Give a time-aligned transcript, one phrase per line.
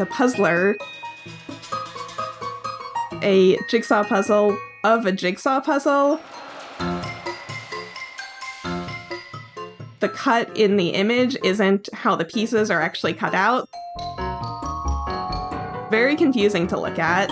[0.00, 0.78] The Puzzler,
[3.20, 6.18] a jigsaw puzzle of a jigsaw puzzle.
[9.98, 13.68] The cut in the image isn't how the pieces are actually cut out.
[15.90, 17.28] Very confusing to look at.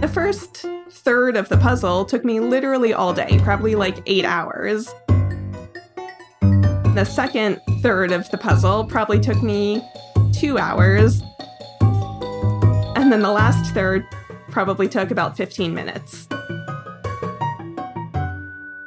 [0.00, 4.94] The first third of the puzzle took me literally all day, probably like eight hours.
[6.96, 9.86] The second third of the puzzle probably took me
[10.32, 11.20] two hours.
[12.96, 14.06] And then the last third
[14.48, 16.26] probably took about 15 minutes.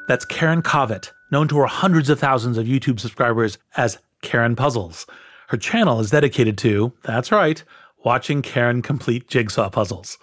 [0.08, 5.06] That's Karen Kavett, known to her hundreds of thousands of YouTube subscribers as Karen Puzzles.
[5.50, 7.64] Her channel is dedicated to, that's right,
[8.04, 10.18] watching Karen complete jigsaw puzzles.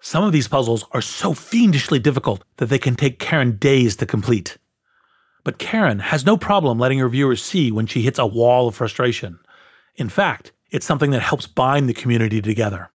[0.00, 4.04] Some of these puzzles are so fiendishly difficult that they can take Karen days to
[4.04, 4.58] complete.
[5.44, 8.74] But Karen has no problem letting her viewers see when she hits a wall of
[8.74, 9.38] frustration.
[9.96, 12.90] In fact, it's something that helps bind the community together.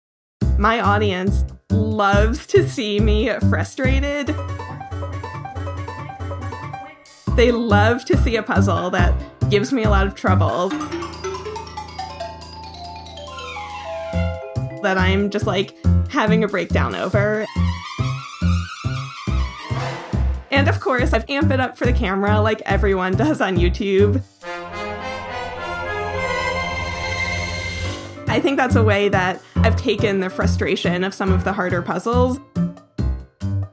[0.59, 4.35] My audience loves to see me frustrated
[7.41, 9.15] they love to see a puzzle that
[9.49, 10.69] gives me a lot of trouble.
[14.83, 15.75] That I'm just like
[16.11, 17.47] having a breakdown over.
[20.61, 24.23] And of course, I've amped it up for the camera like everyone does on YouTube.
[28.29, 31.81] I think that's a way that I've taken the frustration of some of the harder
[31.81, 32.39] puzzles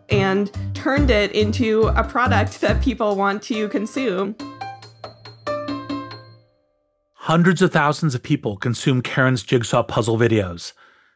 [0.07, 4.33] and turned it into a product that people want to consume.
[7.15, 10.71] Hundreds of thousands of people consume Karen's jigsaw puzzle videos.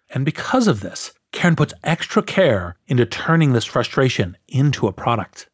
[0.10, 5.48] And because of this, Karen puts extra care into turning this frustration into a product.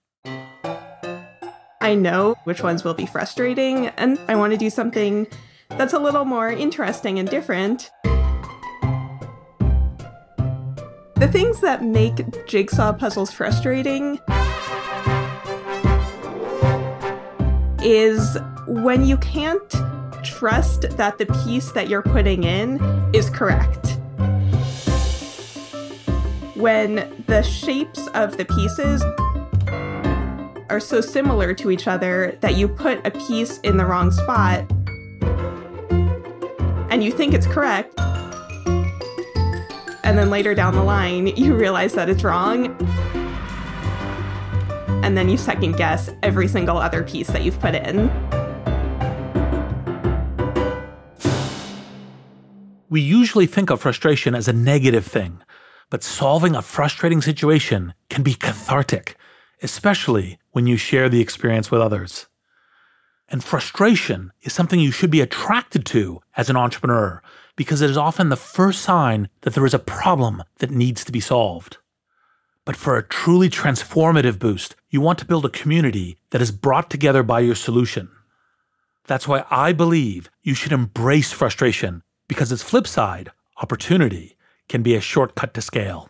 [1.81, 5.27] I know which ones will be frustrating, and I want to do something
[5.69, 7.91] that's a little more interesting and different.
[11.15, 14.19] The things that make jigsaw puzzles frustrating
[17.81, 19.73] is when you can't
[20.23, 22.79] trust that the piece that you're putting in
[23.13, 23.97] is correct.
[26.55, 29.01] When the shapes of the pieces
[30.69, 34.69] are so similar to each other that you put a piece in the wrong spot
[36.89, 37.93] and you think it's correct,
[40.03, 42.67] and then later down the line, you realize that it's wrong.
[45.03, 48.09] And then you second guess every single other piece that you've put in.
[52.89, 55.43] We usually think of frustration as a negative thing,
[55.89, 59.17] but solving a frustrating situation can be cathartic,
[59.61, 62.25] especially when you share the experience with others.
[63.29, 67.21] And frustration is something you should be attracted to as an entrepreneur
[67.55, 71.11] because it is often the first sign that there is a problem that needs to
[71.11, 71.77] be solved.
[72.65, 76.89] But for a truly transformative boost, you want to build a community that is brought
[76.89, 78.09] together by your solution.
[79.05, 83.29] That's why I believe you should embrace frustration because its flip side,
[83.61, 86.09] opportunity, can be a shortcut to scale.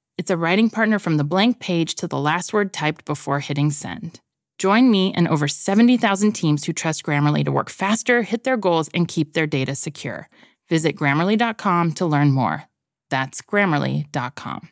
[0.21, 3.71] It's a writing partner from the blank page to the last word typed before hitting
[3.71, 4.19] send.
[4.59, 8.87] Join me and over 70,000 teams who trust Grammarly to work faster, hit their goals,
[8.93, 10.29] and keep their data secure.
[10.69, 12.65] Visit grammarly.com to learn more.
[13.09, 14.69] That's grammarly.com.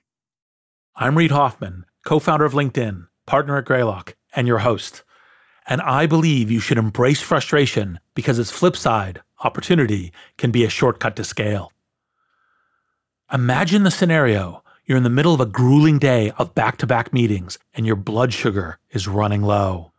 [0.96, 5.04] I'm Reid Hoffman, co founder of LinkedIn, partner at Greylock, and your host.
[5.68, 10.70] And I believe you should embrace frustration because its flip side, opportunity, can be a
[10.70, 11.72] shortcut to scale.
[13.34, 17.14] Imagine the scenario you're in the middle of a grueling day of back to back
[17.14, 19.92] meetings and your blood sugar is running low.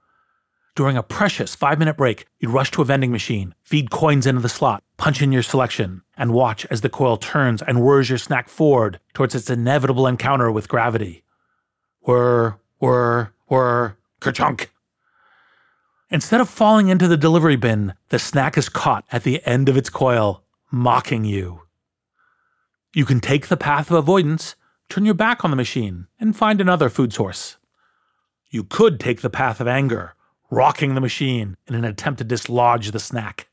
[0.74, 4.40] During a precious five minute break, you'd rush to a vending machine, feed coins into
[4.40, 8.18] the slot, punch in your selection, and watch as the coil turns and whirs your
[8.18, 11.22] snack forward towards its inevitable encounter with gravity.
[12.00, 14.70] Whir, whir, whir, kerchunk.
[16.10, 19.76] Instead of falling into the delivery bin, the snack is caught at the end of
[19.76, 20.42] its coil,
[20.72, 21.62] mocking you.
[22.92, 24.56] You can take the path of avoidance
[24.90, 27.56] turn your back on the machine and find another food source.
[28.50, 30.14] You could take the path of anger,
[30.50, 33.48] rocking the machine in an attempt to dislodge the snack.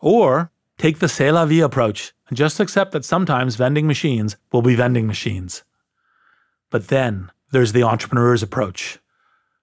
[0.00, 4.62] Or take the c'est la vie approach and just accept that sometimes vending machines will
[4.62, 5.64] be vending machines.
[6.70, 8.98] But then there's the entrepreneur's approach.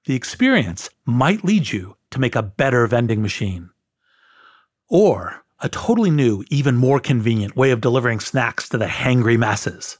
[0.05, 3.69] The experience might lead you to make a better vending machine.
[4.89, 9.97] Or a totally new, even more convenient way of delivering snacks to the hangry masses.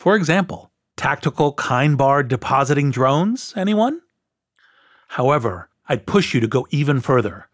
[0.00, 4.00] For example, tactical kind bar depositing drones, anyone?
[5.08, 7.50] However, I'd push you to go even further.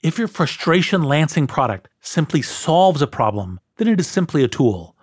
[0.00, 4.94] If your frustration lancing product simply solves a problem, then it is simply a tool.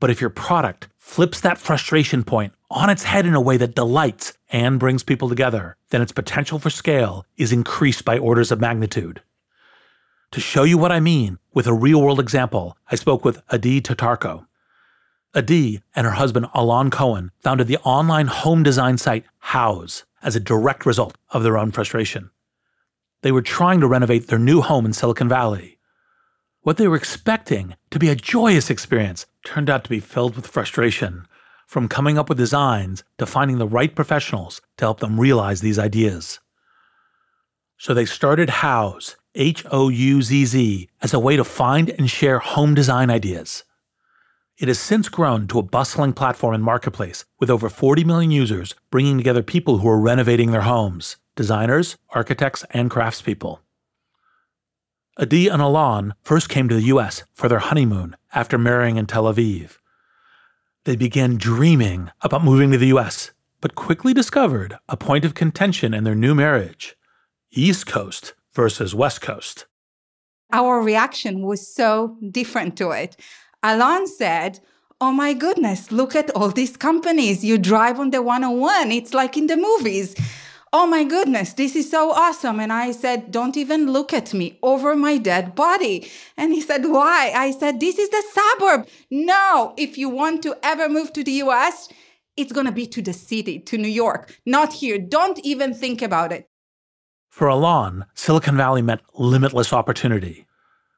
[0.00, 3.76] But if your product flips that frustration point on its head in a way that
[3.76, 8.60] delights and brings people together, then its potential for scale is increased by orders of
[8.60, 9.22] magnitude.
[10.32, 13.80] To show you what I mean, with a real world example, I spoke with Adi
[13.80, 14.46] Tatarko.
[15.34, 20.40] Adi and her husband Alon Cohen founded the online home design site Houzz as a
[20.40, 22.30] direct result of their own frustration.
[23.22, 25.78] They were trying to renovate their new home in Silicon Valley.
[26.62, 30.46] What they were expecting to be a joyous experience turned out to be filled with
[30.46, 31.26] frustration,
[31.66, 35.78] from coming up with designs to finding the right professionals to help them realize these
[35.78, 36.40] ideas.
[37.76, 42.08] So they started Houzz, H O U Z Z, as a way to find and
[42.08, 43.64] share home design ideas.
[44.56, 48.74] It has since grown to a bustling platform and marketplace with over 40 million users,
[48.90, 53.58] bringing together people who are renovating their homes designers, architects, and craftspeople.
[55.18, 59.24] Adi and Alon first came to the US for their honeymoon after marrying in Tel
[59.24, 59.78] Aviv.
[60.84, 65.92] They began dreaming about moving to the US, but quickly discovered a point of contention
[65.92, 66.96] in their new marriage
[67.50, 69.66] East Coast versus West Coast.
[70.52, 73.16] Our reaction was so different to it.
[73.64, 74.60] Alon said,
[75.00, 77.42] Oh my goodness, look at all these companies.
[77.42, 78.92] You drive on the 101.
[78.92, 80.14] It's like in the movies.
[80.70, 82.60] Oh my goodness, this is so awesome.
[82.60, 86.10] And I said, Don't even look at me over my dead body.
[86.36, 87.32] And he said, Why?
[87.34, 88.86] I said, This is the suburb.
[89.10, 91.88] No, if you want to ever move to the US,
[92.36, 94.98] it's going to be to the city, to New York, not here.
[94.98, 96.50] Don't even think about it.
[97.30, 100.46] For Alon, Silicon Valley meant limitless opportunity.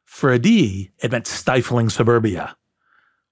[0.07, 2.57] For Adi, it meant stifling suburbia.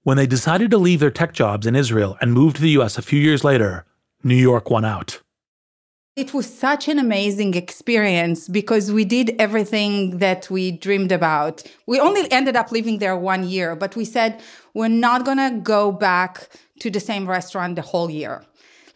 [0.02, 2.98] When they decided to leave their tech jobs in Israel and move to the US
[2.98, 3.86] a few years later,
[4.22, 5.22] New York won out.
[6.14, 11.62] It was such an amazing experience because we did everything that we dreamed about.
[11.86, 14.42] We only ended up living there one year, but we said
[14.74, 16.48] we're not going to go back
[16.80, 18.44] to the same restaurant the whole year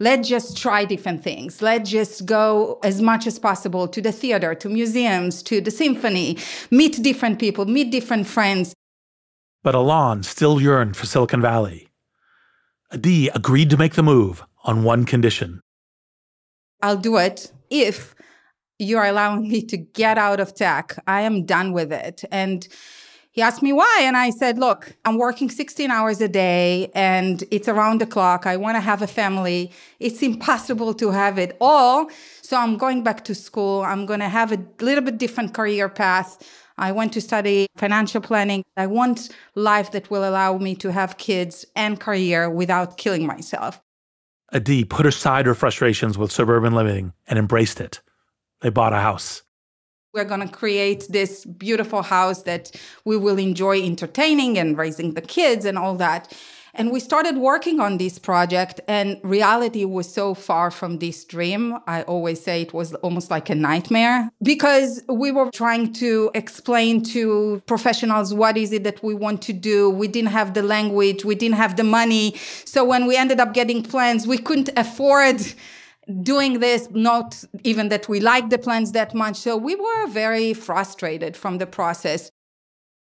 [0.00, 1.62] let's just try different things.
[1.62, 6.38] Let's just go as much as possible to the theater, to museums, to the symphony,
[6.70, 8.74] meet different people, meet different friends.
[9.62, 11.88] But Alon still yearned for Silicon Valley.
[12.92, 15.60] Adi agreed to make the move on one condition.
[16.80, 18.14] I'll do it if
[18.78, 20.96] you're allowing me to get out of tech.
[21.06, 22.24] I am done with it.
[22.30, 22.66] And
[23.38, 24.00] he asked me why.
[24.02, 28.46] And I said, Look, I'm working 16 hours a day and it's around the clock.
[28.46, 29.70] I want to have a family.
[30.00, 32.10] It's impossible to have it all.
[32.42, 33.82] So I'm going back to school.
[33.82, 36.30] I'm going to have a little bit different career path.
[36.78, 38.64] I want to study financial planning.
[38.76, 43.80] I want life that will allow me to have kids and career without killing myself.
[44.52, 48.00] Adi put aside her frustrations with suburban living and embraced it.
[48.62, 49.44] They bought a house.
[50.14, 52.74] We're going to create this beautiful house that
[53.04, 56.34] we will enjoy entertaining and raising the kids and all that.
[56.72, 61.78] And we started working on this project, and reality was so far from this dream.
[61.86, 67.02] I always say it was almost like a nightmare because we were trying to explain
[67.04, 69.90] to professionals what is it that we want to do.
[69.90, 72.34] We didn't have the language, we didn't have the money.
[72.64, 75.42] So when we ended up getting plans, we couldn't afford
[76.22, 79.36] doing this, not even that we liked the plans that much.
[79.36, 82.30] So we were very frustrated from the process.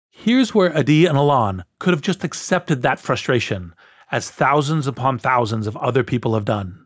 [0.09, 3.73] Here's where Adi and Alon could have just accepted that frustration,
[4.11, 6.85] as thousands upon thousands of other people have done.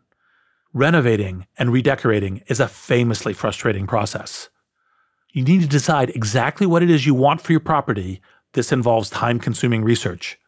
[0.74, 4.48] Renovating and redecorating is a famously frustrating process.
[5.32, 8.20] You need to decide exactly what it is you want for your property.
[8.52, 10.38] This involves time consuming research.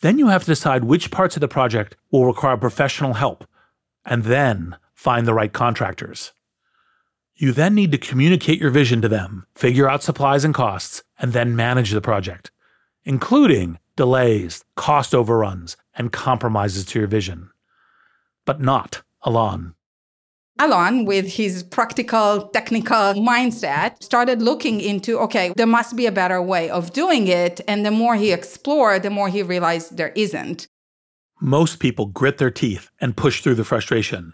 [0.00, 3.46] Then you have to decide which parts of the project will require professional help,
[4.04, 6.32] and then find the right contractors.
[7.36, 11.32] You then need to communicate your vision to them, figure out supplies and costs, and
[11.32, 12.50] then manage the project,
[13.04, 17.50] including delays, cost overruns, and compromises to your vision.
[18.46, 19.74] But not Alon.
[20.58, 26.40] Alon, with his practical, technical mindset, started looking into okay, there must be a better
[26.40, 27.60] way of doing it.
[27.68, 30.66] And the more he explored, the more he realized there isn't.
[31.38, 34.32] Most people grit their teeth and push through the frustration.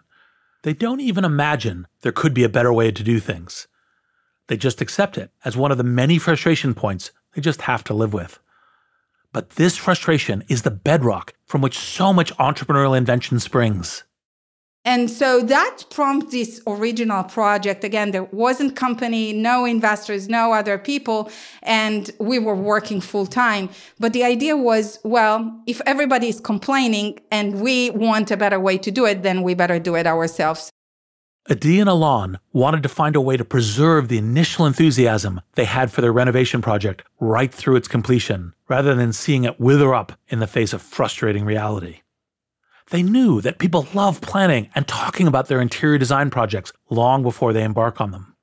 [0.62, 3.66] They don't even imagine there could be a better way to do things.
[4.48, 7.94] They just accept it as one of the many frustration points they just have to
[7.94, 8.38] live with.
[9.32, 14.04] But this frustration is the bedrock from which so much entrepreneurial invention springs.
[14.84, 17.84] And so that prompted this original project.
[17.84, 21.30] Again, there wasn't company, no investors, no other people,
[21.62, 23.68] and we were working full time.
[24.00, 28.76] But the idea was, well, if everybody is complaining and we want a better way
[28.78, 30.70] to do it, then we better do it ourselves.
[31.50, 35.90] Adi and Alon wanted to find a way to preserve the initial enthusiasm they had
[35.90, 40.38] for their renovation project right through its completion, rather than seeing it wither up in
[40.38, 42.01] the face of frustrating reality.
[42.92, 47.54] They knew that people love planning and talking about their interior design projects long before
[47.54, 48.36] they embark on them.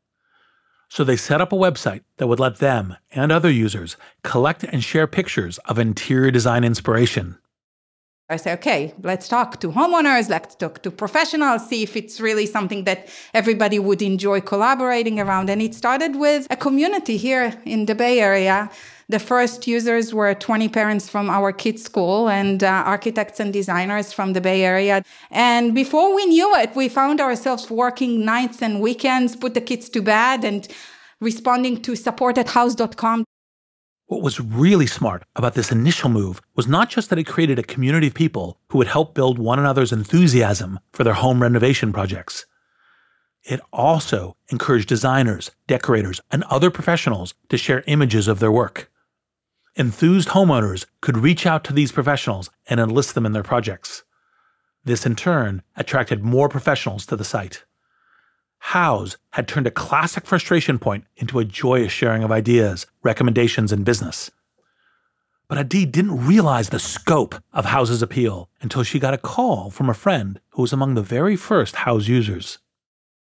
[0.90, 4.84] So they set up a website that would let them and other users collect and
[4.84, 7.38] share pictures of interior design inspiration.
[8.28, 12.48] I say, okay, let's talk to homeowners, let's talk to professionals, see if it's really
[12.48, 15.52] something that everybody would enjoy collaborating around.
[15.52, 18.72] And it started with a community here in the Bay Area
[19.10, 24.14] the first users were 20 parents from our kids' school and uh, architects and designers
[24.14, 25.04] from the Bay Area.
[25.32, 29.90] And before we knew it, we found ourselves working nights and weekends, put the kids
[29.90, 30.68] to bed, and
[31.20, 33.26] responding to support at houzz.com.
[34.06, 37.64] What was really smart about this initial move was not just that it created a
[37.64, 42.46] community of people who would help build one another's enthusiasm for their home renovation projects.
[43.44, 48.90] It also encouraged designers, decorators, and other professionals to share images of their work
[49.80, 54.04] enthused homeowners could reach out to these professionals and enlist them in their projects.
[54.84, 57.64] This, in turn, attracted more professionals to the site.
[58.72, 63.86] Houzz had turned a classic frustration point into a joyous sharing of ideas, recommendations, and
[63.86, 64.30] business.
[65.48, 69.90] But Adi didn't realize the scope of Houzz's appeal until she got a call from
[69.90, 72.60] a friend who was among the very first Houzz users.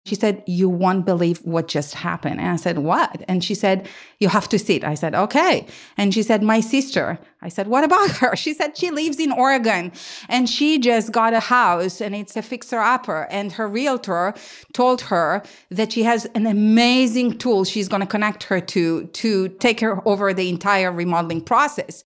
[0.07, 2.39] She said, You won't believe what just happened.
[2.39, 3.23] And I said, What?
[3.27, 3.87] And she said,
[4.19, 4.83] You have to sit.
[4.83, 5.67] I said, Okay.
[5.97, 7.19] And she said, My sister.
[7.41, 8.35] I said, What about her?
[8.47, 9.91] She said, She lives in Oregon
[10.29, 13.27] and she just got a house and it's a fixer upper.
[13.29, 14.33] And her realtor
[14.73, 19.49] told her that she has an amazing tool she's going to connect her to to
[19.49, 22.03] take her over the entire remodeling process.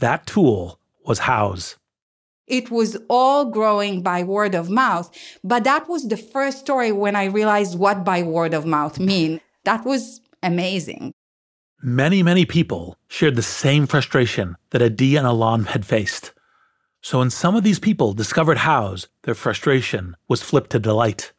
[0.00, 1.76] That tool was Houzz.
[2.50, 5.10] It was all growing by word of mouth.
[5.42, 9.40] But that was the first story when I realized what by word of mouth mean.
[9.64, 11.14] That was amazing.
[11.82, 16.32] Many, many people shared the same frustration that Adi and Alon had faced.
[17.00, 21.32] So when some of these people discovered Houzz, their frustration was flipped to delight.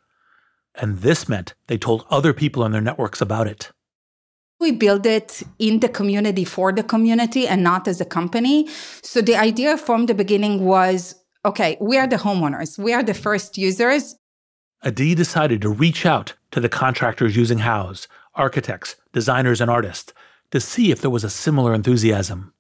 [0.74, 3.72] And this meant they told other people in their networks about it.
[4.62, 8.70] We build it in the community for the community and not as a company.
[9.02, 13.16] So the idea from the beginning was okay, we are the homeowners, we are the
[13.16, 14.16] first users.
[14.84, 20.14] Adi decided to reach out to the contractors using Houzz, architects, designers, and artists
[20.52, 22.54] to see if there was a similar enthusiasm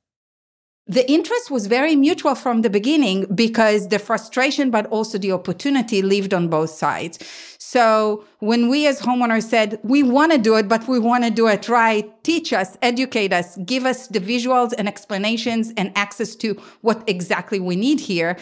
[0.87, 6.01] the interest was very mutual from the beginning because the frustration, but also the opportunity
[6.01, 7.19] lived on both sides.
[7.59, 11.29] So when we as homeowners said, we want to do it, but we want to
[11.29, 16.35] do it right, teach us, educate us, give us the visuals and explanations and access
[16.37, 18.35] to what exactly we need here.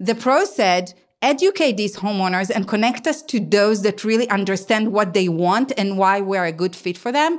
[0.00, 5.14] The pro said, educate these homeowners and connect us to those that really understand what
[5.14, 7.38] they want and why we're a good fit for them.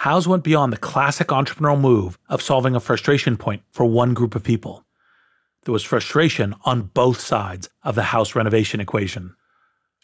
[0.00, 4.34] Houzz went beyond the classic entrepreneurial move of solving a frustration point for one group
[4.34, 4.84] of people.
[5.64, 9.34] There was frustration on both sides of the house renovation equation.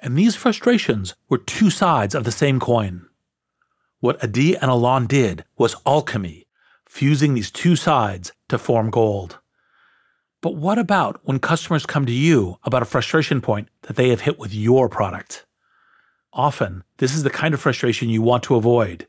[0.00, 3.06] And these frustrations were two sides of the same coin.
[4.00, 6.48] What Adi and Alon did was alchemy,
[6.86, 9.38] fusing these two sides to form gold.
[10.40, 14.22] But what about when customers come to you about a frustration point that they have
[14.22, 15.46] hit with your product?
[16.32, 19.06] Often, this is the kind of frustration you want to avoid.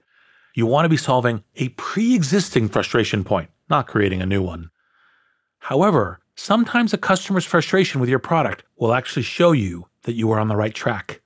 [0.53, 4.69] You want to be solving a pre existing frustration point, not creating a new one.
[5.59, 10.39] However, sometimes a customer's frustration with your product will actually show you that you are
[10.39, 11.21] on the right track.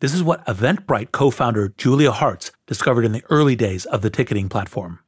[0.00, 4.10] This is what Eventbrite co founder Julia Hartz discovered in the early days of the
[4.10, 5.00] ticketing platform.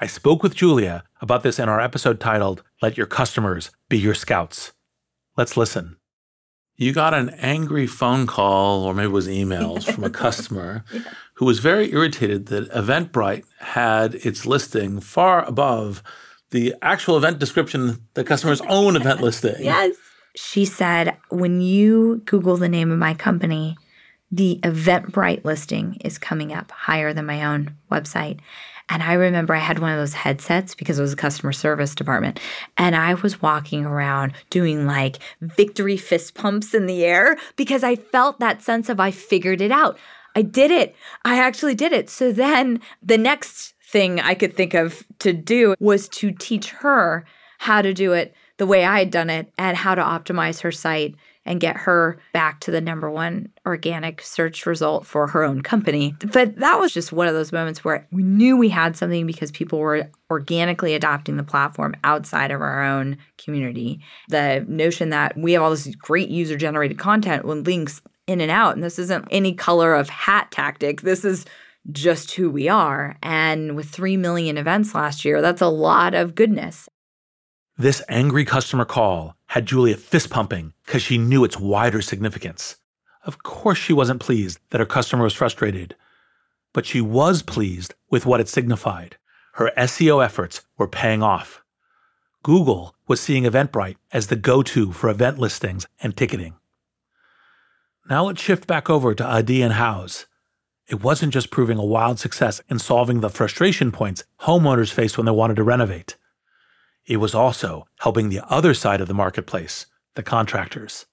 [0.00, 4.14] I spoke with Julia about this in our episode titled Let Your Customers Be Your
[4.14, 4.72] Scouts.
[5.36, 5.99] Let's listen.
[6.80, 11.02] You got an angry phone call, or maybe it was emails from a customer yeah.
[11.34, 16.02] who was very irritated that Eventbrite had its listing far above
[16.52, 19.56] the actual event description, the customer's own event listing.
[19.62, 19.94] Yes.
[20.34, 23.76] She said, when you Google the name of my company,
[24.32, 28.40] the Eventbrite listing is coming up higher than my own website.
[28.90, 31.94] And I remember I had one of those headsets because it was a customer service
[31.94, 32.40] department.
[32.76, 37.94] And I was walking around doing like victory fist pumps in the air because I
[37.94, 39.96] felt that sense of I figured it out.
[40.34, 40.94] I did it.
[41.24, 42.10] I actually did it.
[42.10, 47.24] So then the next thing I could think of to do was to teach her
[47.58, 50.72] how to do it the way I had done it and how to optimize her
[50.72, 51.14] site
[51.46, 56.14] and get her back to the number one organic search result for her own company.
[56.32, 59.50] But that was just one of those moments where we knew we had something because
[59.50, 64.00] people were organically adopting the platform outside of our own community.
[64.28, 68.50] The notion that we have all this great user generated content with links in and
[68.50, 71.00] out, and this isn't any color of hat tactic.
[71.00, 71.46] This is
[71.90, 73.16] just who we are.
[73.22, 76.88] And with 3 million events last year, that's a lot of goodness.
[77.76, 82.76] This angry customer call had Julia fist pumping because she knew its wider significance.
[83.24, 85.96] Of course, she wasn't pleased that her customer was frustrated,
[86.72, 89.16] but she was pleased with what it signified.
[89.54, 91.64] Her SEO efforts were paying off.
[92.44, 96.54] Google was seeing Eventbrite as the go to for event listings and ticketing.
[98.08, 100.26] Now let's shift back over to Adi and Houzz.
[100.86, 105.26] It wasn't just proving a wild success in solving the frustration points homeowners faced when
[105.26, 106.16] they wanted to renovate.
[107.06, 111.06] It was also helping the other side of the marketplace, the contractors.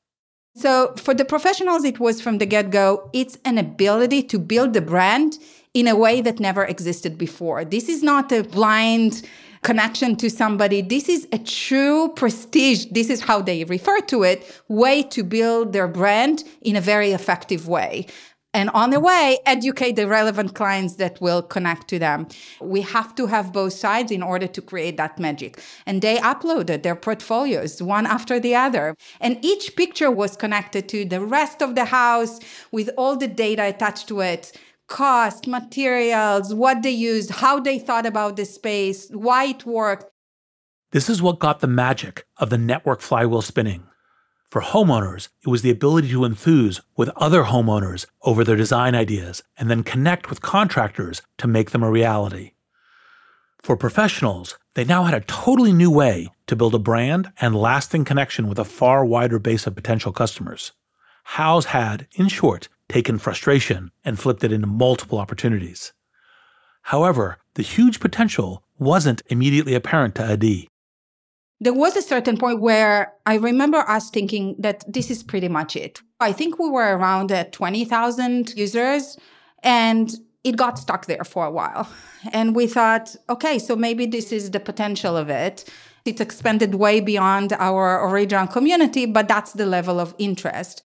[0.56, 4.73] So, for the professionals, it was from the get go, it's an ability to build
[4.73, 5.38] the brand
[5.73, 7.63] in a way that never existed before.
[7.63, 9.21] This is not a blind
[9.62, 10.82] connection to somebody.
[10.82, 12.86] This is a true prestige.
[12.89, 17.12] This is how they refer to it way to build their brand in a very
[17.12, 18.08] effective way
[18.54, 22.28] and on the way educate the relevant clients that will connect to them.
[22.62, 25.62] We have to have both sides in order to create that magic.
[25.86, 28.96] And they uploaded their portfolios one after the other.
[29.20, 32.40] And each picture was connected to the rest of the house
[32.72, 34.58] with all the data attached to it.
[34.88, 40.06] Cost materials what they used how they thought about the space why it worked.
[40.92, 43.84] This is what got the magic of the network flywheel spinning
[44.58, 49.43] for homeowners, it was the ability to enthuse with other homeowners over their design ideas
[49.56, 52.54] and then connect with contractors to make them a reality.
[53.60, 58.04] For professionals, they now had a totally new way to build a brand and lasting
[58.04, 60.72] connection with a far wider base of potential customers.
[61.36, 65.93] Houzz had, in short, taken frustration and flipped it into multiple opportunities.
[66.82, 70.67] However, the huge potential wasn't immediately apparent to Adi
[71.60, 75.76] there was a certain point where I remember us thinking that this is pretty much
[75.76, 76.02] it.
[76.20, 79.17] I think we were around uh, 20,000 users
[79.63, 81.89] and it got stuck there for a while.
[82.32, 85.72] And we thought, okay, so maybe this is the potential of it.
[86.06, 90.84] It's expanded way beyond our original community, but that's the level of interest.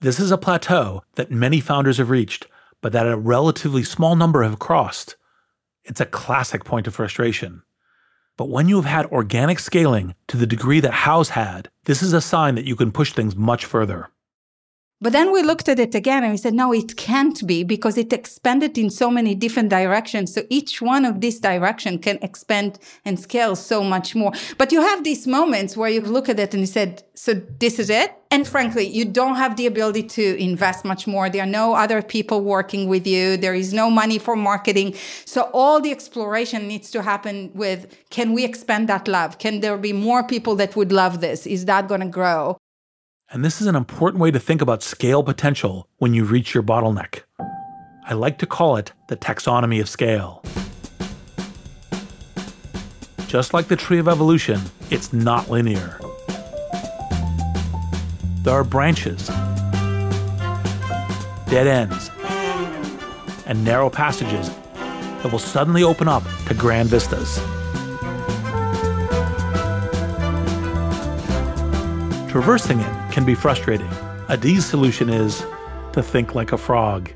[0.00, 2.46] This is a plateau that many founders have reached,
[2.80, 5.16] but that a relatively small number have crossed.
[5.84, 7.62] It's a classic point of frustration.
[8.38, 12.12] But when you have had organic scaling to the degree that Houzz had, this is
[12.12, 14.10] a sign that you can push things much further.
[15.00, 17.96] But then we looked at it again and we said, no, it can't be because
[17.96, 20.34] it expanded in so many different directions.
[20.34, 24.32] So each one of these direction can expand and scale so much more.
[24.56, 27.78] But you have these moments where you look at it and you said, so this
[27.78, 28.12] is it.
[28.32, 31.30] And frankly, you don't have the ability to invest much more.
[31.30, 33.36] There are no other people working with you.
[33.36, 34.96] There is no money for marketing.
[35.24, 39.38] So all the exploration needs to happen with, can we expand that love?
[39.38, 41.46] Can there be more people that would love this?
[41.46, 42.58] Is that going to grow?
[43.30, 46.62] And this is an important way to think about scale potential when you reach your
[46.62, 47.24] bottleneck.
[48.06, 50.42] I like to call it the taxonomy of scale.
[53.26, 56.00] Just like the tree of evolution, it's not linear.
[58.44, 59.26] There are branches,
[61.50, 62.10] dead ends,
[63.44, 64.48] and narrow passages
[65.22, 67.36] that will suddenly open up to grand vistas.
[72.32, 73.90] Traversing it can be frustrating.
[74.28, 75.44] Adi's solution is
[75.92, 77.10] to think like a frog.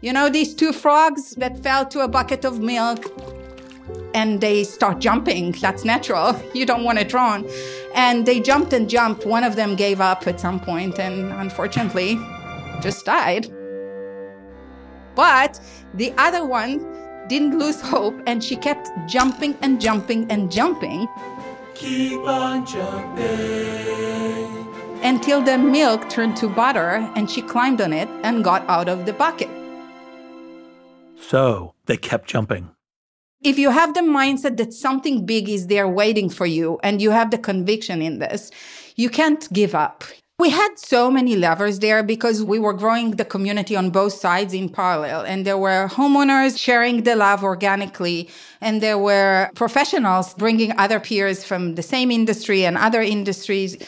[0.00, 3.04] You know, these two frogs that fell to a bucket of milk
[4.14, 5.52] and they start jumping.
[5.52, 6.40] That's natural.
[6.54, 7.48] You don't want to drown.
[7.94, 9.26] And they jumped and jumped.
[9.26, 12.18] One of them gave up at some point and unfortunately
[12.80, 13.46] just died.
[15.14, 15.60] But
[15.94, 16.78] the other one
[17.28, 21.08] didn't lose hope and she kept jumping and jumping and jumping.
[21.74, 24.45] Keep on jumping.
[25.06, 29.06] Until the milk turned to butter and she climbed on it and got out of
[29.06, 29.48] the bucket.
[31.20, 32.70] So they kept jumping.
[33.40, 37.12] If you have the mindset that something big is there waiting for you and you
[37.12, 38.50] have the conviction in this,
[38.96, 40.02] you can't give up.
[40.40, 44.54] We had so many levers there because we were growing the community on both sides
[44.54, 45.20] in parallel.
[45.20, 48.28] And there were homeowners sharing the love organically.
[48.60, 53.78] And there were professionals bringing other peers from the same industry and other industries.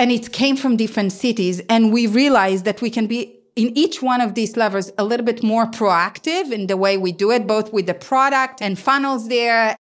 [0.00, 1.60] And it came from different cities.
[1.68, 5.26] And we realized that we can be in each one of these levers a little
[5.26, 9.28] bit more proactive in the way we do it, both with the product and funnels
[9.28, 9.76] there.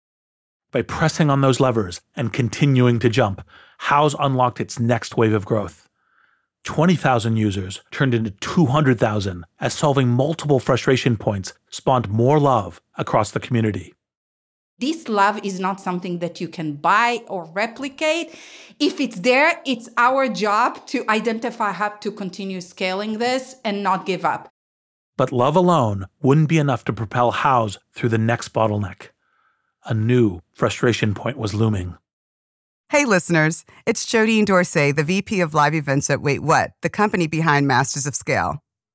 [0.72, 3.46] By pressing on those levers and continuing to jump,
[3.82, 5.88] Houzz unlocked its next wave of growth.
[6.64, 13.38] 20,000 users turned into 200,000 as solving multiple frustration points spawned more love across the
[13.38, 13.94] community.
[14.80, 18.32] This love is not something that you can buy or replicate.
[18.78, 24.06] If it's there, it's our job to identify how to continue scaling this and not
[24.06, 24.48] give up.
[25.16, 29.08] But love alone wouldn't be enough to propel Houzz through the next bottleneck.
[29.84, 31.98] A new frustration point was looming.
[32.90, 37.26] Hey, listeners, it's Jodine Dorsey, the VP of Live Events at Wait What, the company
[37.26, 38.62] behind Masters of Scale.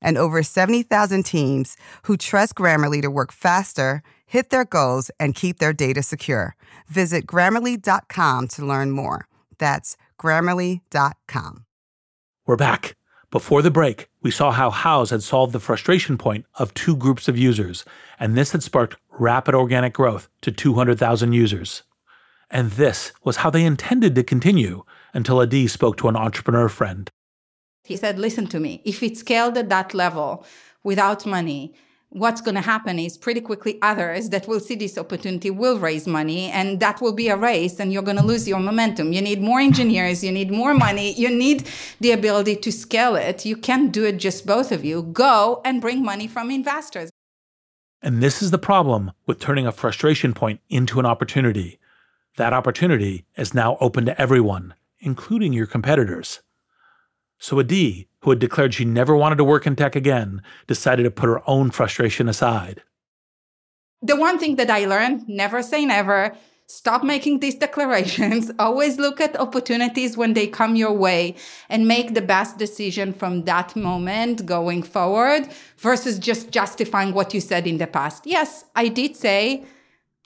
[0.00, 5.58] and over 70,000 teams who trust Grammarly to work faster, hit their goals, and keep
[5.58, 6.54] their data secure.
[6.88, 9.26] Visit grammarly.com to learn more.
[9.58, 11.64] That's grammarly.com.
[12.46, 12.96] We're back.
[13.30, 17.28] Before the break, we saw how Houzz had solved the frustration point of two groups
[17.28, 17.84] of users,
[18.18, 21.84] and this had sparked rapid organic growth to 200,000 users.
[22.50, 24.82] And this was how they intended to continue
[25.14, 27.08] until Adi spoke to an entrepreneur friend.
[27.84, 30.44] He said, Listen to me, if it's scaled at that level
[30.82, 31.74] without money,
[32.10, 36.06] what's going to happen is pretty quickly others that will see this opportunity will raise
[36.06, 39.12] money and that will be a race and you're going to lose your momentum.
[39.12, 41.68] You need more engineers, you need more money, you need
[42.00, 43.46] the ability to scale it.
[43.46, 45.02] You can't do it just both of you.
[45.02, 47.10] Go and bring money from investors.
[48.02, 51.78] And this is the problem with turning a frustration point into an opportunity.
[52.36, 56.40] That opportunity is now open to everyone, including your competitors.
[57.40, 61.10] So Adi, who had declared she never wanted to work in tech again, decided to
[61.10, 62.82] put her own frustration aside.
[64.02, 66.36] The one thing that I learned never say never.
[66.66, 68.50] Stop making these declarations.
[68.58, 71.34] Always look at opportunities when they come your way
[71.70, 75.48] and make the best decision from that moment going forward
[75.78, 78.26] versus just justifying what you said in the past.
[78.26, 79.64] Yes, I did say,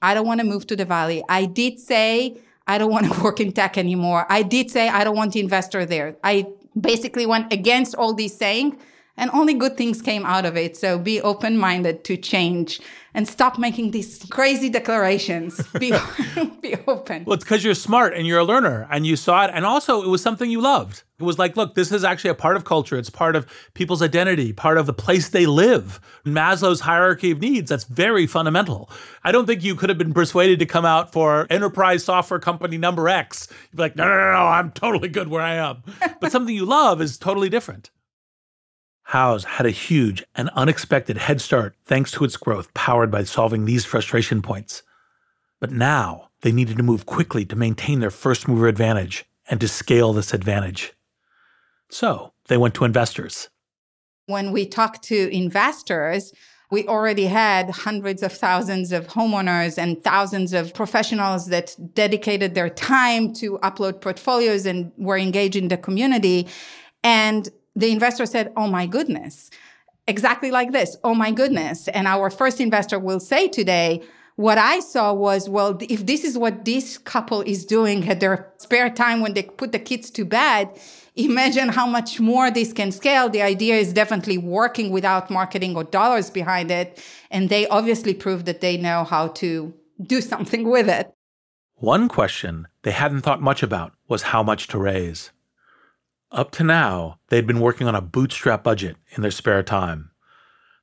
[0.02, 1.22] I don't want to move to the valley.
[1.28, 4.26] I did say, I don't want to work in tech anymore.
[4.28, 6.16] I did say, I don't want the investor there.
[6.24, 6.46] I
[6.78, 8.76] basically went against all these saying
[9.16, 10.76] and only good things came out of it.
[10.76, 12.80] So be open minded to change
[13.14, 15.60] and stop making these crazy declarations.
[15.78, 15.92] Be,
[16.60, 17.24] be open.
[17.24, 19.52] Well, it's because you're smart and you're a learner and you saw it.
[19.54, 21.04] And also, it was something you loved.
[21.20, 22.96] It was like, look, this is actually a part of culture.
[22.96, 26.00] It's part of people's identity, part of the place they live.
[26.24, 28.90] Maslow's hierarchy of needs, that's very fundamental.
[29.22, 32.78] I don't think you could have been persuaded to come out for enterprise software company
[32.78, 33.46] number X.
[33.70, 35.84] You'd be like, no, no, no, no, I'm totally good where I am.
[36.20, 37.90] but something you love is totally different.
[39.08, 43.64] Houzz had a huge and unexpected head start thanks to its growth powered by solving
[43.64, 44.82] these frustration points.
[45.60, 49.68] But now they needed to move quickly to maintain their first mover advantage and to
[49.68, 50.92] scale this advantage.
[51.90, 53.48] So they went to investors.
[54.26, 56.32] When we talked to investors,
[56.70, 62.70] we already had hundreds of thousands of homeowners and thousands of professionals that dedicated their
[62.70, 66.48] time to upload portfolios and were engaged in the community.
[67.02, 69.50] And the investor said, Oh my goodness,
[70.06, 70.96] exactly like this.
[71.04, 71.88] Oh my goodness.
[71.88, 74.02] And our first investor will say today,
[74.36, 78.52] what I saw was, well, if this is what this couple is doing at their
[78.56, 80.70] spare time when they put the kids to bed,
[81.14, 83.28] imagine how much more this can scale.
[83.28, 87.00] The idea is definitely working without marketing or dollars behind it.
[87.30, 91.12] And they obviously proved that they know how to do something with it.
[91.76, 95.30] One question they hadn't thought much about was how much to raise.
[96.32, 100.10] Up to now, they'd been working on a bootstrap budget in their spare time.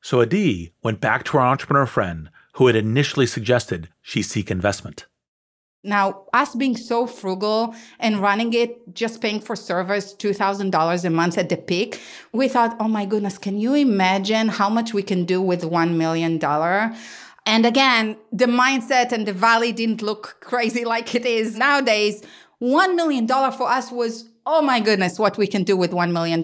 [0.02, 5.06] So Adi went back to her entrepreneur friend who had initially suggested she seek investment.
[5.84, 11.40] Now, us being so frugal and running it, just paying for servers $2,000 a month
[11.40, 12.00] at the peak,
[12.32, 15.96] we thought, oh my goodness, can you imagine how much we can do with $1
[15.96, 16.40] million?
[17.48, 22.24] And again, the mindset and the valley didn't look crazy like it is nowadays.
[22.62, 26.44] $1 million for us was oh my goodness, what we can do with $1 million.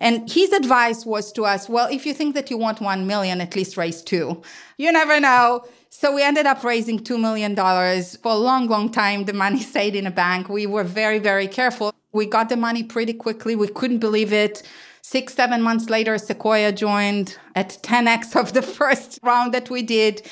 [0.00, 3.40] And his advice was to us, well, if you think that you want 1 million,
[3.40, 4.42] at least raise two.
[4.78, 5.64] You never know.
[5.90, 7.54] So we ended up raising $2 million.
[7.56, 10.48] For a long, long time, the money stayed in a bank.
[10.48, 11.94] We were very, very careful.
[12.12, 13.56] We got the money pretty quickly.
[13.56, 14.62] We couldn't believe it.
[15.02, 20.26] Six, seven months later, Sequoia joined at 10x of the first round that we did.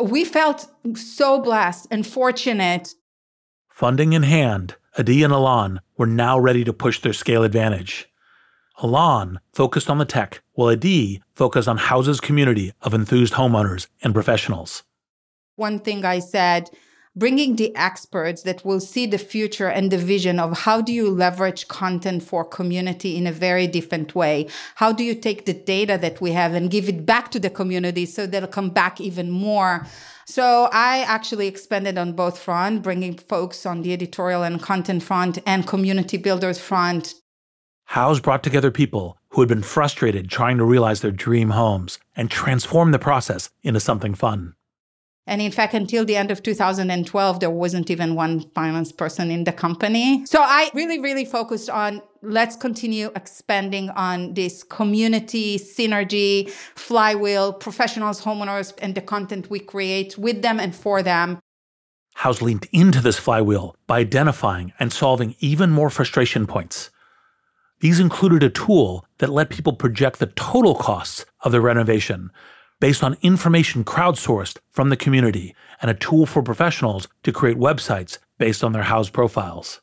[0.00, 2.94] We felt so blessed and fortunate.
[3.68, 8.08] Funding in hand, Adi and Alon were now ready to push their scale advantage.
[8.82, 14.14] Alon focused on the tech, while Adi focused on Houzz's community of enthused homeowners and
[14.14, 14.82] professionals.
[15.56, 16.70] One thing I said,
[17.14, 21.10] bringing the experts that will see the future and the vision of how do you
[21.10, 24.48] leverage content for community in a very different way?
[24.76, 27.50] How do you take the data that we have and give it back to the
[27.50, 29.86] community so they'll come back even more?
[30.30, 35.38] So I actually expanded on both front, bringing folks on the editorial and content front
[35.44, 37.14] and community builders front.
[37.90, 42.30] Houzz brought together people who had been frustrated trying to realize their dream homes and
[42.30, 44.54] transformed the process into something fun.
[45.30, 49.44] And in fact, until the end of 2012, there wasn't even one finance person in
[49.44, 50.26] the company.
[50.26, 58.22] So I really, really focused on let's continue expanding on this community synergy, flywheel, professionals,
[58.22, 61.38] homeowners, and the content we create with them and for them.
[62.18, 66.90] Houzz leaned into this flywheel by identifying and solving even more frustration points.
[67.78, 72.32] These included a tool that let people project the total costs of their renovation
[72.80, 78.18] based on information crowdsourced from the community and a tool for professionals to create websites
[78.38, 79.80] based on their Houzz profiles.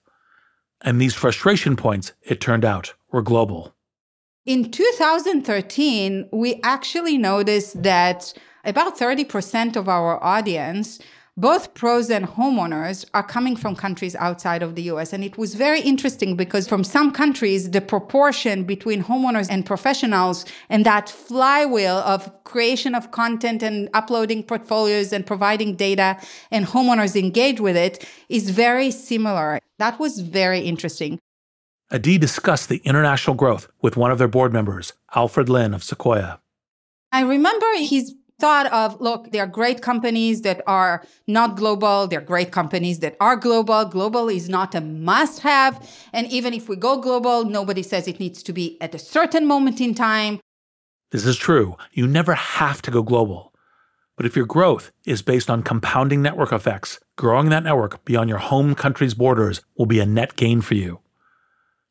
[0.82, 3.74] And these frustration points, it turned out, were global.
[4.46, 8.34] In 2013, we actually noticed that
[8.64, 11.00] about 30% of our audience
[11.38, 15.14] both pros and homeowners are coming from countries outside of the US.
[15.14, 20.46] And it was very interesting because from some countries, the proportion between homeowners and professionals
[20.68, 26.18] and that flywheel of creation of content and uploading portfolios and providing data
[26.50, 29.60] and homeowners engage with it is very similar.
[29.78, 31.20] That was very interesting.
[31.92, 36.40] Adi discussed the international growth with one of their board members, Alfred Lin of Sequoia.
[37.12, 42.08] I remember his thought of look there are great companies that are not global.
[42.08, 43.86] There are great companies that are global.
[43.86, 48.20] Global is not a must have and even if we go global nobody says it
[48.20, 50.40] needs to be at a certain moment in time.
[51.12, 51.78] This is true.
[51.94, 53.54] You never have to go global.
[54.18, 58.40] But if your growth is based on compounding network effects growing that network beyond your
[58.40, 61.00] home country's borders will be a net gain for you.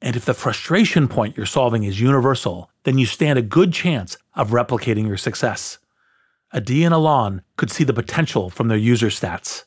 [0.01, 4.17] And if the frustration point you're solving is universal then you stand a good chance
[4.37, 5.79] of replicating your success
[6.57, 9.65] Adi and Alon could see the potential from their user stats.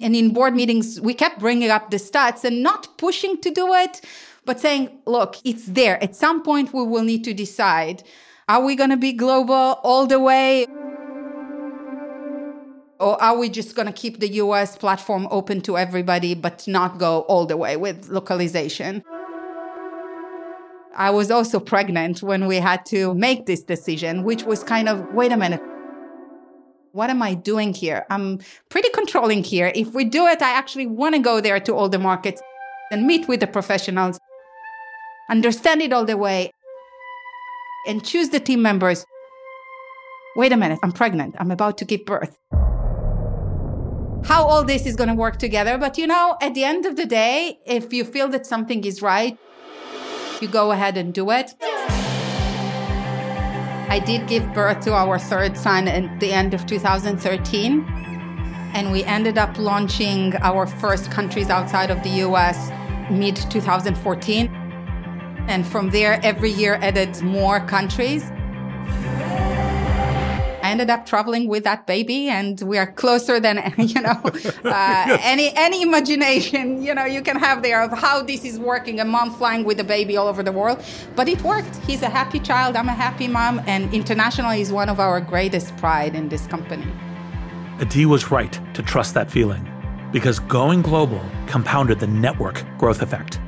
[0.00, 3.74] And in board meetings, we kept bringing up the stats and not pushing to do
[3.74, 4.00] it,
[4.46, 6.02] but saying, look, it's there.
[6.02, 8.02] At some point, we will need to decide.
[8.48, 10.66] Are we going to be global all the way?
[12.98, 16.98] Or are we just going to keep the US platform open to everybody, but not
[16.98, 19.02] go all the way with localization?
[20.96, 25.12] I was also pregnant when we had to make this decision, which was kind of
[25.12, 25.60] wait a minute.
[26.94, 28.06] What am I doing here?
[28.08, 29.72] I'm pretty controlling here.
[29.74, 32.40] If we do it, I actually want to go there to all the markets
[32.92, 34.20] and meet with the professionals,
[35.28, 36.52] understand it all the way,
[37.88, 39.04] and choose the team members.
[40.36, 41.34] Wait a minute, I'm pregnant.
[41.40, 42.38] I'm about to give birth
[44.26, 45.76] how all this is going to work together.
[45.76, 49.02] But you know, at the end of the day, if you feel that something is
[49.02, 49.36] right,
[50.40, 51.54] you go ahead and do it.
[53.94, 57.86] I did give birth to our third son at the end of 2013.
[58.74, 62.72] And we ended up launching our first countries outside of the US
[63.08, 64.48] mid 2014.
[65.46, 68.24] And from there, every year added more countries.
[70.64, 74.18] I ended up traveling with that baby, and we are closer than you know
[74.64, 78.98] uh, any any imagination you know you can have there of how this is working.
[78.98, 80.82] A mom flying with a baby all over the world,
[81.14, 81.76] but it worked.
[81.88, 82.76] He's a happy child.
[82.76, 86.90] I'm a happy mom, and internationally is one of our greatest pride in this company.
[87.82, 89.68] Adi was right to trust that feeling
[90.12, 93.38] because going global compounded the network growth effect.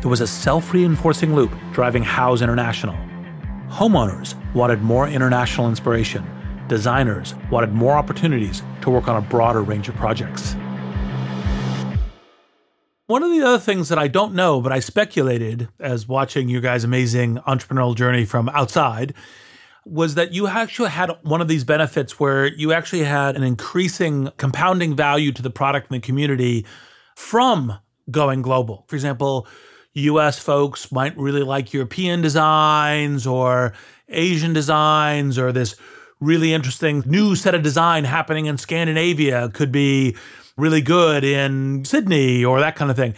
[0.00, 2.96] There was a self reinforcing loop driving Houzz International.
[3.68, 6.33] Homeowners wanted more international inspiration
[6.68, 10.56] designers wanted more opportunities to work on a broader range of projects.
[13.06, 16.62] One of the other things that I don't know, but I speculated as watching you
[16.62, 19.12] guys' amazing entrepreneurial journey from outside,
[19.84, 24.30] was that you actually had one of these benefits where you actually had an increasing
[24.38, 26.64] compounding value to the product and the community
[27.14, 27.78] from
[28.10, 28.84] going global.
[28.88, 29.46] For example,
[29.92, 33.74] US folks might really like European designs or
[34.08, 35.76] Asian designs or this
[36.20, 40.16] really interesting new set of design happening in Scandinavia could be
[40.56, 43.14] really good in Sydney or that kind of thing.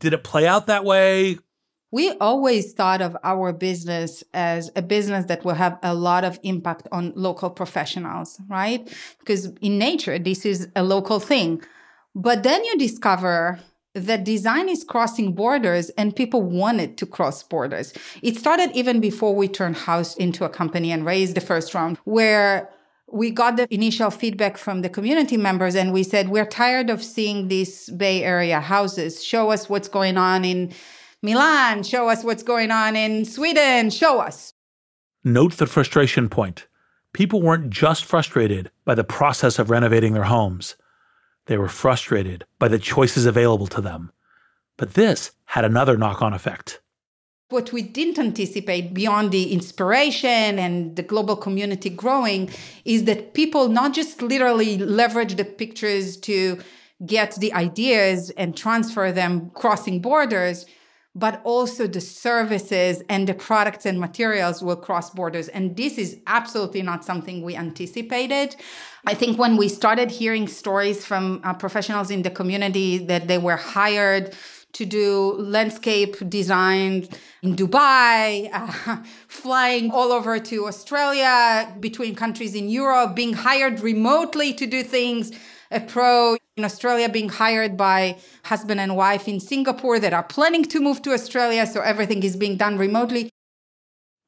[0.00, 1.38] Did it play out that way?
[1.90, 6.40] We always thought of our business as a business that will have a lot of
[6.42, 8.92] impact on local professionals, right?
[9.20, 11.62] Because in nature, this is a local thing.
[12.14, 13.60] But then you discover
[13.94, 17.92] that design is crossing borders and people wanted to cross borders.
[18.22, 21.98] It started even before we turned Houzz into a company and raised the first round,
[22.04, 22.68] where
[23.10, 27.02] we got the initial feedback from the community members and we said, We're tired of
[27.04, 29.22] seeing these Bay Area houses.
[29.22, 30.72] Show us what's going on in
[31.22, 31.84] Milan.
[31.84, 33.90] Show us what's going on in Sweden.
[33.90, 34.52] Show us.
[35.22, 36.66] Note the frustration point.
[37.12, 40.74] People weren't just frustrated by the process of renovating their homes
[41.46, 44.12] they were frustrated by the choices available to them.
[44.76, 46.80] But this had another knock on effect.
[47.50, 52.50] What we didn't anticipate beyond the inspiration and the global community growing
[52.84, 56.58] is that people not just literally leverage the pictures to
[57.04, 60.64] get the ideas and transfer them crossing borders,
[61.14, 65.48] but also the services and the products and materials will cross borders.
[65.48, 68.56] And this is absolutely not something we anticipated.
[69.06, 73.38] I think when we started hearing stories from uh, professionals in the community that they
[73.38, 74.34] were hired
[74.72, 77.06] to do landscape design
[77.42, 84.52] in Dubai, uh, flying all over to Australia, between countries in Europe, being hired remotely
[84.54, 85.32] to do things
[85.70, 90.64] a pro in Australia being hired by husband and wife in Singapore that are planning
[90.64, 93.28] to move to Australia, so everything is being done remotely.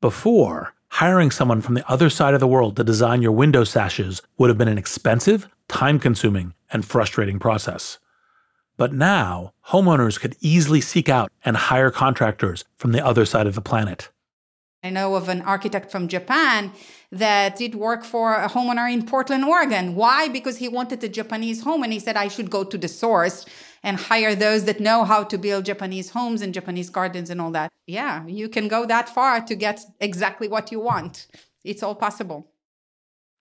[0.01, 4.23] Before, hiring someone from the other side of the world to design your window sashes
[4.39, 7.99] would have been an expensive, time consuming, and frustrating process.
[8.79, 13.55] But now, homeowners could easily seek out and hire contractors from the other side of
[13.55, 14.09] the planet.
[14.83, 16.73] I know of an architect from Japan
[17.13, 19.97] that did work for a homeowner in Portland, Oregon.
[19.97, 20.29] Why?
[20.29, 23.45] Because he wanted a Japanese home and he said, I should go to the source
[23.83, 27.51] and hire those that know how to build Japanese homes and Japanese gardens and all
[27.53, 27.73] that.
[27.87, 31.27] Yeah, you can go that far to get exactly what you want.
[31.65, 32.49] It's all possible.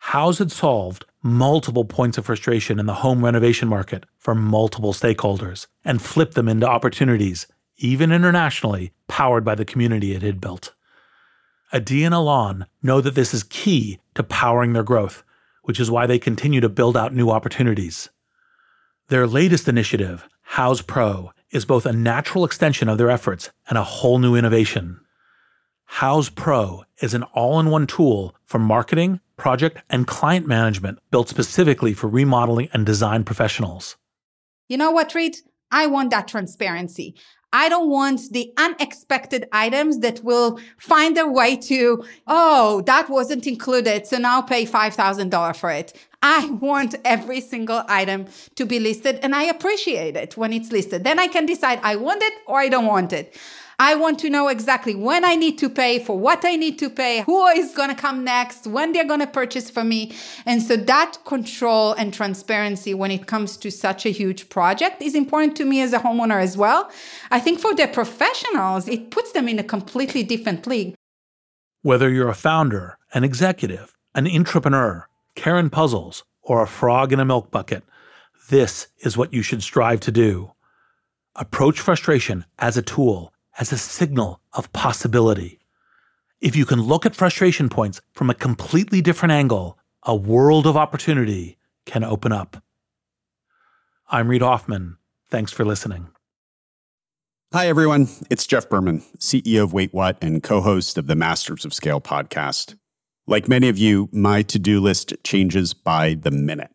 [0.04, 5.67] Houzz had solved multiple points of frustration in the home renovation market for multiple stakeholders
[5.84, 10.74] and flipped them into opportunities, even internationally, powered by the community it had built.
[11.74, 15.24] Adi and Alon know that this is key to powering their growth,
[15.63, 18.10] which is why they continue to build out new opportunities.
[19.07, 23.83] Their latest initiative, Houzz Pro, is both a natural extension of their efforts and a
[23.83, 24.99] whole new innovation.
[25.99, 31.29] Houzz Pro is an all in one tool for marketing, project, and client management built
[31.29, 33.95] specifically for remodeling and design professionals.
[34.69, 35.37] You know what, Reid?
[35.69, 37.15] I want that transparency.
[37.56, 43.47] I don't want the unexpected items that will find their way to, oh, that wasn't
[43.47, 44.06] included.
[44.06, 45.93] So now pay $5,000 for it.
[46.21, 48.25] I want every single item
[48.56, 51.06] to be listed and I appreciate it when it's listed.
[51.06, 53.33] Then I can decide I want it or I don't want it.
[53.78, 56.90] I want to know exactly when I need to pay, for what I need to
[56.90, 60.15] pay, who is going to come next, when they're going to purchase for me.
[60.46, 65.13] And so that control and transparency when it comes to such a huge project is
[65.13, 66.90] important to me as a homeowner as well.
[67.32, 70.96] I think for the professionals, it puts them in a completely different league.
[71.82, 77.26] Whether you're a founder, an executive, an entrepreneur, Karen Puzzles, or a frog in a
[77.26, 77.84] milk bucket,
[78.50, 80.52] this is what you should strive to do.
[81.36, 85.60] Approach frustration as a tool as a signal of possibility.
[86.41, 90.77] If you can look at frustration points from a completely different angle, a world of
[90.77, 92.62] opportunity can open up.
[94.10, 94.97] I'm Reid Hoffman.
[95.29, 96.10] Thanks for listening.
[97.53, 98.10] Hi, everyone.
[98.29, 102.01] It's Jeff Berman, CEO of Wait What and co host of the Masters of Scale
[102.01, 102.75] podcast.
[103.27, 106.75] Like many of you, my to do list changes by the minute.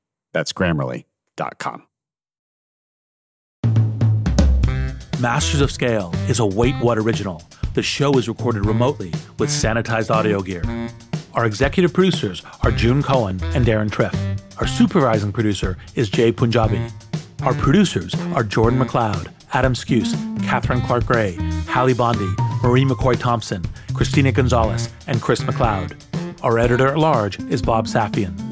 [0.33, 1.87] That's grammarly.com.
[5.19, 7.43] Masters of Scale is a Wait What original.
[7.75, 10.63] The show is recorded remotely with sanitized audio gear.
[11.33, 14.13] Our executive producers are June Cohen and Deron Triff.
[14.59, 16.81] Our supervising producer is Jay Punjabi.
[17.43, 20.13] Our producers are Jordan McLeod, Adam Skuse,
[20.43, 22.29] Catherine Clark Gray, Hallie Bondi,
[22.63, 23.63] Marie McCoy Thompson,
[23.93, 25.95] Christina Gonzalez, and Chris McLeod.
[26.43, 28.50] Our editor at large is Bob Safian.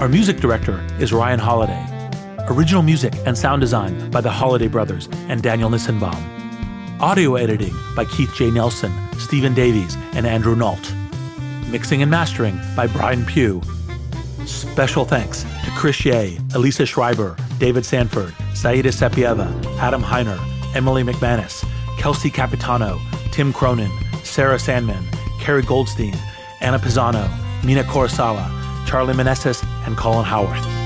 [0.00, 2.48] Our music director is Ryan Holladay.
[2.48, 6.18] Original music and sound design by the Holladay Brothers and Daniel Nissenbaum.
[7.00, 8.50] Audio editing by Keith J.
[8.50, 10.94] Nelson, Stephen Davies, and Andrew Nault.
[11.68, 13.60] Mixing and mastering by Brian Pugh.
[14.46, 20.40] Special thanks to Chris Ye, Elisa Schreiber, David Sanford, Saida Sepieva, Adam Heiner,
[20.74, 21.62] Emily McManus,
[21.98, 22.98] Kelsey Capitano,
[23.32, 23.90] Tim Cronin,
[24.24, 25.04] Sarah Sandman,
[25.40, 26.16] Carrie Goldstein,
[26.62, 27.28] Anna Pisano,
[27.62, 28.59] Mina Kurosawa,
[28.90, 30.79] Charlie Meneses, and Colin Howarth.